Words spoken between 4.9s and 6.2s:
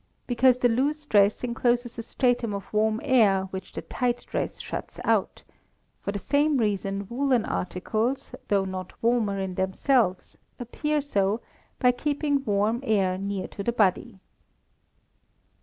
out; for the